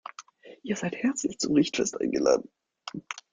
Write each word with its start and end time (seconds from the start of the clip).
Ihr 0.63 0.75
seid 0.75 0.95
herzlich 0.95 1.37
zum 1.37 1.53
Richtfest 1.53 2.01
eingeladen. 2.01 2.49